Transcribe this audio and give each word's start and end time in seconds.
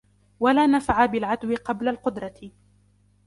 وَلَا 0.39 0.67
نَفْعَ 0.67 1.05
بِالْعَدْوِ 1.05 1.55
قَبْلَ 1.55 1.87
الْقُدْرَةِ 1.87 2.51